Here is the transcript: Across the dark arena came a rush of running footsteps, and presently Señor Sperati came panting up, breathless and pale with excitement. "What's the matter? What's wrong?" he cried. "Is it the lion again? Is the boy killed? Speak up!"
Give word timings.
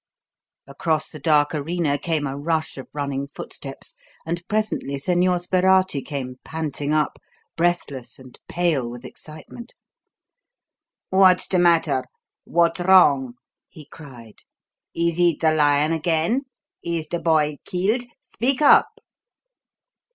Across 0.65 1.11
the 1.11 1.19
dark 1.19 1.53
arena 1.53 1.95
came 1.99 2.25
a 2.25 2.35
rush 2.35 2.75
of 2.79 2.87
running 2.91 3.27
footsteps, 3.27 3.93
and 4.25 4.41
presently 4.47 4.95
Señor 4.95 5.39
Sperati 5.47 6.01
came 6.03 6.37
panting 6.43 6.91
up, 6.91 7.19
breathless 7.55 8.17
and 8.17 8.39
pale 8.47 8.89
with 8.89 9.05
excitement. 9.05 9.75
"What's 11.11 11.45
the 11.47 11.59
matter? 11.59 12.05
What's 12.45 12.79
wrong?" 12.79 13.35
he 13.69 13.85
cried. 13.85 14.39
"Is 14.95 15.19
it 15.19 15.39
the 15.39 15.51
lion 15.51 15.91
again? 15.91 16.45
Is 16.83 17.05
the 17.07 17.19
boy 17.19 17.59
killed? 17.63 18.01
Speak 18.23 18.59
up!" 18.59 19.01